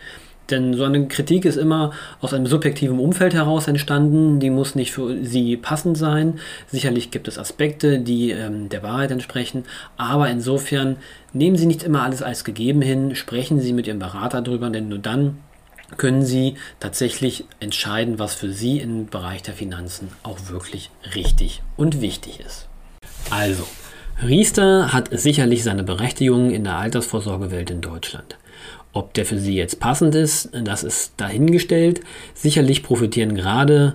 Denn 0.50 0.74
so 0.74 0.84
eine 0.84 1.06
Kritik 1.08 1.44
ist 1.44 1.56
immer 1.56 1.92
aus 2.20 2.32
einem 2.32 2.46
subjektiven 2.46 2.98
Umfeld 2.98 3.34
heraus 3.34 3.68
entstanden. 3.68 4.40
Die 4.40 4.50
muss 4.50 4.74
nicht 4.74 4.92
für 4.92 5.24
Sie 5.24 5.56
passend 5.56 5.98
sein. 5.98 6.40
Sicherlich 6.68 7.10
gibt 7.10 7.28
es 7.28 7.38
Aspekte, 7.38 7.98
die 7.98 8.30
ähm, 8.30 8.68
der 8.68 8.82
Wahrheit 8.82 9.10
entsprechen. 9.10 9.64
Aber 9.96 10.28
insofern 10.30 10.96
nehmen 11.32 11.56
Sie 11.56 11.66
nicht 11.66 11.82
immer 11.82 12.02
alles 12.02 12.22
als 12.22 12.44
gegeben 12.44 12.82
hin. 12.82 13.14
Sprechen 13.14 13.60
Sie 13.60 13.72
mit 13.72 13.86
Ihrem 13.86 13.98
Berater 13.98 14.42
darüber, 14.42 14.70
denn 14.70 14.88
nur 14.88 14.98
dann 14.98 15.38
können 15.96 16.24
Sie 16.24 16.54
tatsächlich 16.80 17.44
entscheiden, 17.60 18.18
was 18.18 18.34
für 18.34 18.52
Sie 18.52 18.78
im 18.78 19.06
Bereich 19.06 19.42
der 19.42 19.54
Finanzen 19.54 20.08
auch 20.22 20.38
wirklich 20.48 20.90
richtig 21.14 21.62
und 21.76 22.00
wichtig 22.00 22.40
ist. 22.40 22.68
Also, 23.30 23.64
Riester 24.22 24.92
hat 24.92 25.08
sicherlich 25.12 25.62
seine 25.62 25.84
Berechtigung 25.84 26.50
in 26.50 26.64
der 26.64 26.76
Altersvorsorgewelt 26.76 27.70
in 27.70 27.80
Deutschland. 27.80 28.36
Ob 28.98 29.14
der 29.14 29.24
für 29.24 29.38
sie 29.38 29.54
jetzt 29.54 29.78
passend 29.78 30.16
ist, 30.16 30.50
das 30.64 30.82
ist 30.82 31.12
dahingestellt. 31.18 32.00
Sicherlich 32.34 32.82
profitieren 32.82 33.36
gerade 33.36 33.94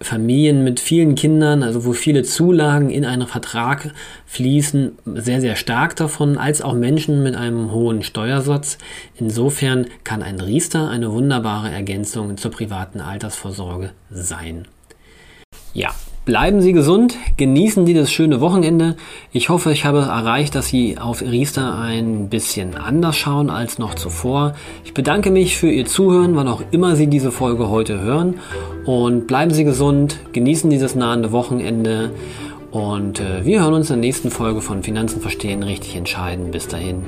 Familien 0.00 0.64
mit 0.64 0.80
vielen 0.80 1.16
Kindern, 1.16 1.62
also 1.62 1.84
wo 1.84 1.92
viele 1.92 2.22
Zulagen 2.22 2.88
in 2.88 3.04
einen 3.04 3.26
Vertrag 3.26 3.92
fließen, 4.24 4.92
sehr, 5.04 5.42
sehr 5.42 5.54
stark 5.54 5.96
davon, 5.96 6.38
als 6.38 6.62
auch 6.62 6.72
Menschen 6.72 7.22
mit 7.22 7.36
einem 7.36 7.72
hohen 7.72 8.02
Steuersatz. 8.02 8.78
Insofern 9.16 9.86
kann 10.02 10.22
ein 10.22 10.40
Riester 10.40 10.88
eine 10.88 11.12
wunderbare 11.12 11.70
Ergänzung 11.70 12.38
zur 12.38 12.50
privaten 12.50 13.02
Altersvorsorge 13.02 13.90
sein. 14.10 14.66
Ja, 15.74 15.94
Bleiben 16.28 16.60
Sie 16.60 16.74
gesund, 16.74 17.16
genießen 17.38 17.86
Sie 17.86 17.94
das 17.94 18.12
schöne 18.12 18.42
Wochenende. 18.42 18.96
Ich 19.32 19.48
hoffe, 19.48 19.72
ich 19.72 19.86
habe 19.86 20.00
erreicht, 20.00 20.54
dass 20.54 20.66
Sie 20.66 20.98
auf 20.98 21.22
Riester 21.22 21.78
ein 21.78 22.28
bisschen 22.28 22.74
anders 22.76 23.16
schauen 23.16 23.48
als 23.48 23.78
noch 23.78 23.94
zuvor. 23.94 24.52
Ich 24.84 24.92
bedanke 24.92 25.30
mich 25.30 25.56
für 25.56 25.70
Ihr 25.70 25.86
Zuhören, 25.86 26.36
wann 26.36 26.46
auch 26.46 26.60
immer 26.70 26.96
Sie 26.96 27.06
diese 27.06 27.32
Folge 27.32 27.70
heute 27.70 28.02
hören. 28.02 28.34
Und 28.84 29.26
bleiben 29.26 29.52
Sie 29.52 29.64
gesund, 29.64 30.18
genießen 30.34 30.68
dieses 30.68 30.94
nahende 30.94 31.32
Wochenende. 31.32 32.10
Und 32.72 33.20
äh, 33.20 33.46
wir 33.46 33.62
hören 33.62 33.72
uns 33.72 33.88
in 33.88 33.96
der 33.96 34.06
nächsten 34.06 34.30
Folge 34.30 34.60
von 34.60 34.82
Finanzen 34.82 35.22
verstehen, 35.22 35.62
richtig 35.62 35.96
entscheiden. 35.96 36.50
Bis 36.50 36.68
dahin. 36.68 37.04